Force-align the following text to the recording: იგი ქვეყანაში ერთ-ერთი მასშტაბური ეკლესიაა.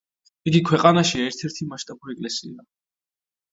იგი 0.51 0.61
ქვეყანაში 0.69 1.21
ერთ-ერთი 1.27 1.69
მასშტაბური 1.75 2.19
ეკლესიაა. 2.19 2.69